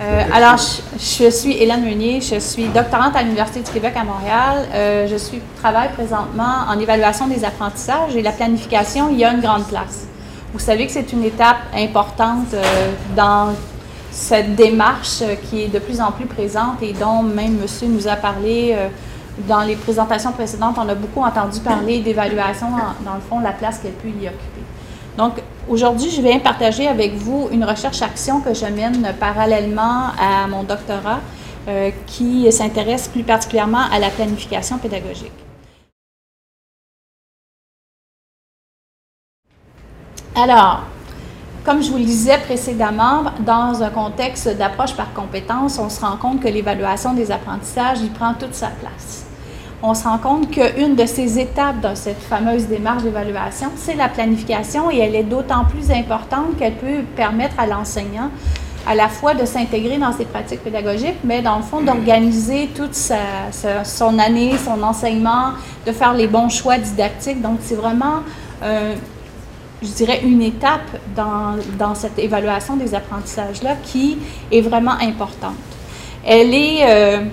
[0.00, 4.66] Euh, alors, je, suis Hélène Meunier, je suis doctorante à l'Université du Québec à Montréal.
[4.72, 9.66] Euh, je travaille présentement en évaluation des apprentissages et la planification, y a une grande
[9.66, 10.06] place.
[10.54, 13.48] Vous savez que c'est une étape importante euh, dans
[14.10, 18.16] cette démarche qui est de plus en plus présente et dont même monsieur nous a
[18.16, 18.76] parlé
[19.46, 20.76] dans les présentations précédentes.
[20.78, 22.68] On a beaucoup entendu parler d'évaluation,
[23.04, 24.64] dans le fond, la place qu'elle peut y occuper.
[25.70, 31.20] Aujourd'hui, je viens partager avec vous une recherche-action que je mène parallèlement à mon doctorat
[31.68, 35.30] euh, qui s'intéresse plus particulièrement à la planification pédagogique.
[40.34, 40.80] Alors,
[41.64, 46.16] comme je vous le disais précédemment, dans un contexte d'approche par compétence, on se rend
[46.16, 49.29] compte que l'évaluation des apprentissages, il prend toute sa place
[49.82, 54.08] on se rend compte qu'une de ces étapes dans cette fameuse démarche d'évaluation, c'est la
[54.08, 58.30] planification et elle est d'autant plus importante qu'elle peut permettre à l'enseignant
[58.86, 62.94] à la fois de s'intégrer dans ses pratiques pédagogiques, mais dans le fond d'organiser toute
[62.94, 65.52] son année, son enseignement,
[65.86, 67.42] de faire les bons choix didactiques.
[67.42, 68.20] Donc c'est vraiment,
[68.62, 68.94] euh,
[69.82, 74.18] je dirais, une étape dans, dans cette évaluation des apprentissages-là qui
[74.50, 75.56] est vraiment importante.
[76.24, 76.80] Elle est...
[76.86, 77.24] Euh,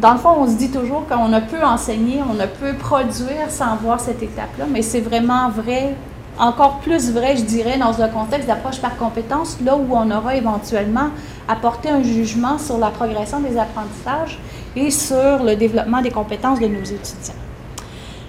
[0.00, 3.50] dans le fond, on se dit toujours qu'on ne peut enseigner, on ne peut produire
[3.50, 5.94] sans voir cette étape-là, mais c'est vraiment vrai,
[6.38, 10.36] encore plus vrai, je dirais, dans un contexte d'approche par compétence, là où on aura
[10.36, 11.08] éventuellement
[11.48, 14.38] apporté un jugement sur la progression des apprentissages
[14.74, 17.34] et sur le développement des compétences de nos étudiants.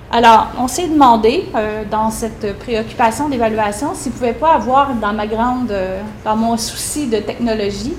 [0.10, 5.12] Alors, on s'est demandé, euh, dans cette préoccupation d'évaluation, s'il ne pouvait pas avoir, dans
[5.12, 7.94] ma grande, euh, dans mon souci de technologie,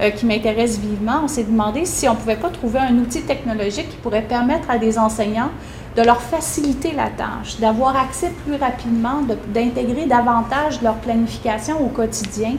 [0.00, 3.22] euh, qui m'intéresse vivement, on s'est demandé si on ne pouvait pas trouver un outil
[3.22, 5.50] technologique qui pourrait permettre à des enseignants
[5.94, 12.54] de leur faciliter la tâche, d'avoir accès plus rapidement, d'intégrer davantage leur planification au quotidien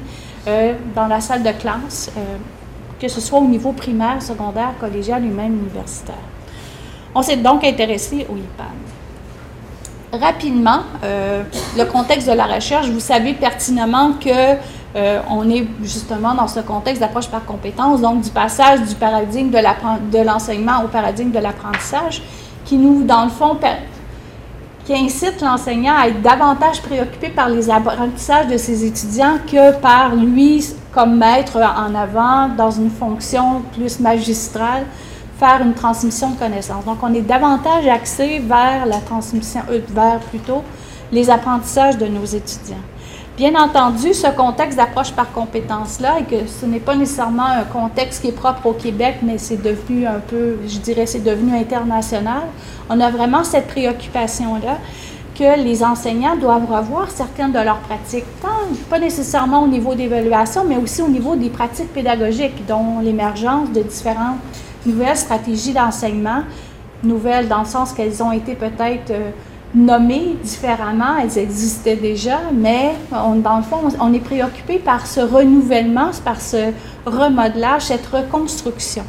[0.47, 2.37] euh, dans la salle de classe, euh,
[2.99, 6.15] que ce soit au niveau primaire, secondaire, collégial ou même universitaire.
[7.15, 8.67] On s'est donc intéressé au IPAD.
[10.21, 14.57] Rapidement, le contexte de la recherche, vous savez pertinemment que
[14.95, 19.49] euh, on est justement dans ce contexte d'approche par compétence, donc du passage du paradigme
[19.49, 22.21] de l'enseignement au paradigme de l'apprentissage,
[22.65, 23.57] qui nous, dans le fond,
[24.85, 30.15] qui incite l'enseignant à être davantage préoccupé par les apprentissages de ses étudiants que par
[30.15, 34.85] lui comme maître en avant dans une fonction plus magistrale,
[35.39, 36.85] faire une transmission de connaissances.
[36.85, 40.63] Donc, on est davantage axé vers la transmission, euh, vers plutôt
[41.11, 42.77] les apprentissages de nos étudiants.
[43.35, 48.21] Bien entendu, ce contexte d'approche par compétence-là, et que ce n'est pas nécessairement un contexte
[48.21, 52.43] qui est propre au Québec, mais c'est devenu un peu, je dirais, c'est devenu international,
[52.91, 54.77] on a vraiment cette préoccupation-là
[55.33, 58.49] que les enseignants doivent revoir certaines de leurs pratiques, tant
[58.87, 63.81] pas nécessairement au niveau d'évaluation, mais aussi au niveau des pratiques pédagogiques, dont l'émergence de
[63.81, 64.37] différentes
[64.85, 66.43] nouvelles stratégies d'enseignement,
[67.03, 69.09] nouvelles dans le sens qu'elles ont été peut-être...
[69.09, 69.31] Euh,
[69.75, 76.11] nommées différemment, elles existaient déjà, mais dans le fond, on, est préoccupé par ce renouvellement,
[76.23, 76.71] par ce
[77.05, 79.03] remodelage, cette reconstruction.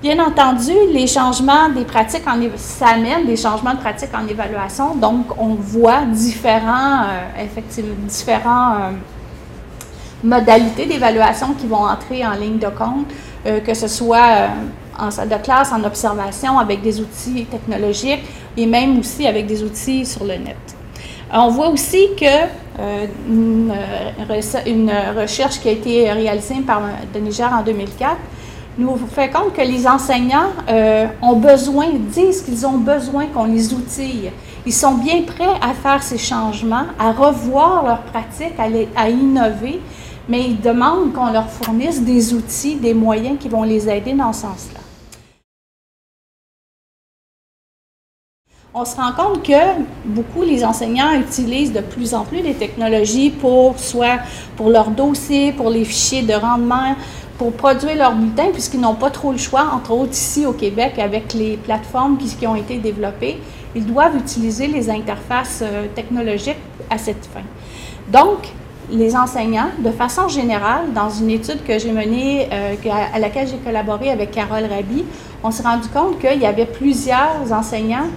[0.00, 4.94] Bien entendu, les changements des pratiques, en, ça amène des changements de pratiques en évaluation,
[4.94, 8.90] donc on voit différents, euh, effectivement, différents euh,
[10.22, 13.06] modalités d'évaluation qui vont entrer en ligne de compte,
[13.46, 14.50] euh, que ce soit
[14.98, 18.24] en salle de classe, en observation, avec des outils technologiques
[18.56, 20.56] et même aussi avec des outils sur le net.
[21.32, 22.24] On voit aussi que
[22.78, 23.72] euh, une,
[25.18, 26.82] recherche qui a été réalisée par
[27.12, 28.16] Denis en 2004
[28.76, 33.72] nous fait compte que les enseignants euh, ont besoin, disent qu'ils ont besoin qu'on les
[33.72, 34.30] outille.
[34.66, 38.58] Ils sont bien prêts à faire ces changements, à revoir leurs pratiques,
[38.96, 39.80] à innover,
[40.28, 44.32] mais ils demandent qu'on leur fournisse des outils, des moyens qui vont les aider dans
[44.32, 44.83] ce sens-là.
[48.76, 53.30] On se rend compte que beaucoup les enseignants utilisent de plus en plus des technologies
[53.30, 54.18] pour soit
[54.56, 56.96] pour leurs dossiers, pour les fichiers de rendement,
[57.38, 60.98] pour produire leurs bulletins, puisqu'ils n'ont pas trop le choix, entre autres ici au Québec,
[60.98, 63.40] avec les plateformes qui, ont été développées,
[63.76, 66.58] ils doivent utiliser les interfaces euh, technologiques
[66.90, 67.42] à cette fin.
[68.12, 68.48] Donc,
[68.90, 72.74] les enseignants, de façon générale, dans une étude que j'ai menée, euh,
[73.12, 75.04] à laquelle j'ai collaboré avec Carole Rabi,
[75.42, 78.08] on s'est rendu compte qu'il y avait plusieurs enseignants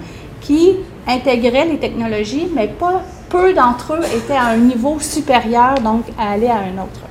[0.42, 0.76] qui
[1.08, 6.32] intégraient les technologies, mais pas peu d'entre eux étaient à un niveau supérieur, donc à
[6.32, 7.02] aller à un autre.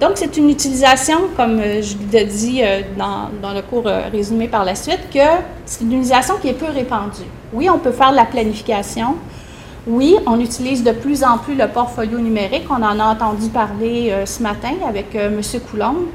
[0.00, 4.02] Donc, c'est une utilisation, comme euh, je l'ai dit euh, dans, dans, le cours euh,
[4.12, 5.20] résumé par la suite, que
[5.64, 7.24] c'est une utilisation qui est peu répandue.
[7.54, 9.14] Oui, on peut faire de la planification.
[9.86, 12.64] Oui, on utilise de plus en plus le portfolio numérique.
[12.68, 15.60] On en a entendu parler ce matin avec euh, M.
[15.70, 16.06] Coulombe.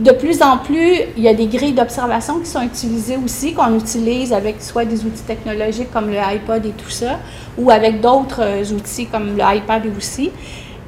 [0.00, 3.76] De plus en plus, il y a des grilles d'observation qui sont utilisées aussi, qu'on
[3.76, 7.18] utilise avec soit des outils technologiques comme le iPod et tout ça,
[7.58, 10.30] ou avec d'autres outils comme le iPad aussi.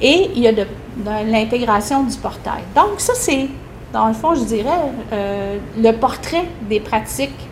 [0.01, 0.51] Et il y a
[1.25, 2.63] l'intégration du portail.
[2.75, 3.47] Donc, ça, c'est,
[3.93, 4.81] dans le fond, je dirais,
[5.77, 7.47] le portrait des pratiques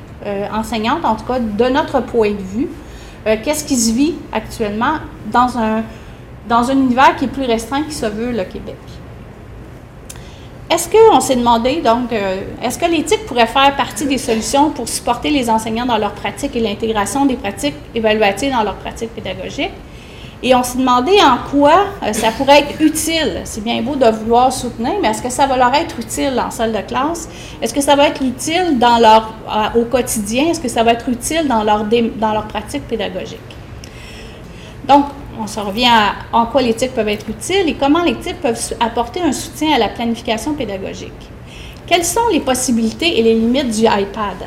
[0.52, 2.68] enseignantes, en tout cas de notre point de vue.
[3.28, 4.96] Euh, qu'est-ce qui se vit actuellement
[5.32, 5.84] dans un,
[6.50, 8.78] dans un univers qui est plus restreint qui se veut le Québec?
[10.72, 14.88] Est-ce qu'on s'est demandé, donc, euh, est-ce que l'éthique pourrait faire partie des solutions pour
[14.88, 19.74] supporter les enseignants dans leur pratique et l'intégration des pratiques évaluatives dans leur pratique pédagogique?
[20.42, 23.42] Et on s'est demandé en quoi euh, ça pourrait être utile.
[23.44, 26.50] C'est bien beau de vouloir soutenir, mais est-ce que ça va leur être utile en
[26.50, 27.28] salle de classe?
[27.62, 29.34] Est-ce que ça va être utile dans leur,
[29.76, 30.52] au quotidien?
[30.52, 33.40] Est-ce que ça va être utile dans leur, dans leur pratique pédagogique?
[34.88, 35.08] Donc,
[35.40, 39.22] on se revient à en quoi l'éthique peuvent être utiles et comment l'éthique peuvent apporter
[39.22, 41.12] un soutien à la planification pédagogique.
[41.88, 44.38] Quelles sont les possibilités et les limites du iPad?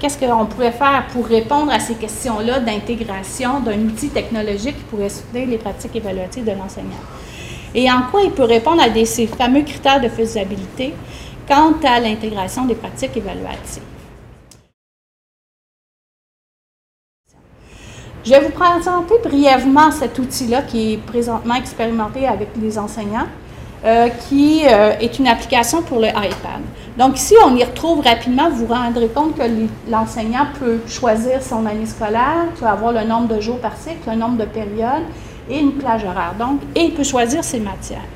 [0.00, 5.10] Qu'est-ce qu'on pourrait faire pour répondre à ces questions-là d'intégration d'un outil technologique qui pourrait
[5.10, 7.04] soutenir les pratiques évaluatives de l'enseignant?
[7.74, 10.94] Et en quoi il peut répondre à ces fameux critères de faisabilité
[11.46, 13.82] quant à l'intégration des pratiques évaluatives?
[18.26, 23.28] Je vais vous présenter brièvement cet outil-là qui est présentement expérimenté avec les enseignants.
[23.84, 26.62] Euh, qui euh, est une application pour le iPad.
[26.98, 29.42] Donc ici, on y retrouve rapidement, vous vous rendrez compte que
[29.88, 34.16] l'enseignant peut choisir son année scolaire, vas avoir le nombre de jours par cycle, le
[34.16, 35.04] nombre de périodes
[35.48, 36.34] et une plage horaire.
[36.36, 38.08] Donc, et il peut choisir ses matières.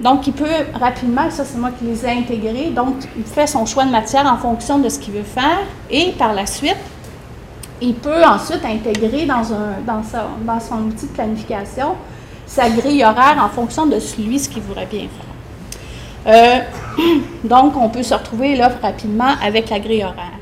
[0.00, 3.66] Donc, il peut rapidement, ça c'est moi qui les ai intégrés, donc il fait son
[3.66, 5.60] choix de matière en fonction de ce qu'il veut faire
[5.90, 6.78] et par la suite,
[7.80, 10.02] il peut ensuite intégrer dans, un, dans,
[10.44, 11.94] dans son outil de planification
[12.50, 15.30] sa grille horaire en fonction de celui ce qu'il voudrait bien faire.
[16.26, 20.40] Euh, donc, on peut se retrouver là rapidement avec la grille horaire.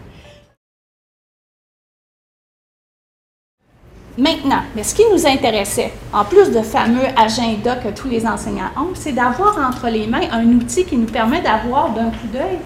[4.17, 8.71] Maintenant, mais ce qui nous intéressait, en plus de fameux agenda que tous les enseignants
[8.77, 12.59] ont, c'est d'avoir entre les mains un outil qui nous permet d'avoir d'un coup d'œil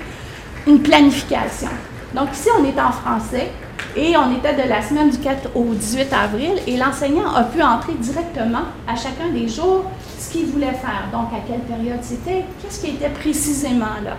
[0.67, 1.69] une planification.
[2.15, 3.51] Donc ici, on est en français.
[3.95, 7.63] Et on était de la semaine du 4 au 18 avril et l'enseignant a pu
[7.63, 9.85] entrer directement à chacun des jours
[10.19, 11.09] ce qu'il voulait faire.
[11.13, 14.17] Donc, à quelle période c'était, qu'est-ce qui était précisément là?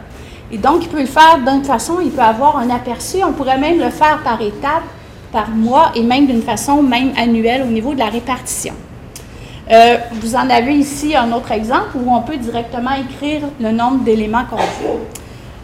[0.51, 3.23] Et donc, il peut le faire d'une façon, il peut avoir un aperçu.
[3.23, 4.83] On pourrait même le faire par étapes,
[5.31, 8.75] par mois et même d'une façon même annuelle au niveau de la répartition.
[9.71, 14.03] Euh, vous en avez ici un autre exemple où on peut directement écrire le nombre
[14.03, 14.99] d'éléments qu'on veut.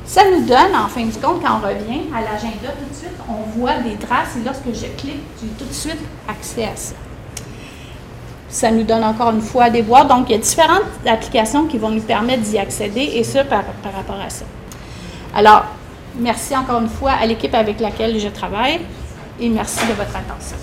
[0.10, 3.14] Ça nous donne, en fin de compte, quand on revient à l'agenda, tout de suite,
[3.30, 6.96] on voit des traces et lorsque je clique, j'ai tout de suite accès à ça.
[8.50, 10.08] Ça nous donne encore une fois des boîtes.
[10.08, 13.62] Donc, il y a différentes applications qui vont nous permettre d'y accéder et ça par,
[13.84, 14.46] par rapport à ça.
[15.36, 15.66] Alors,
[16.18, 18.80] merci encore une fois à l'équipe avec laquelle je travaille
[19.40, 20.58] et merci de votre attention.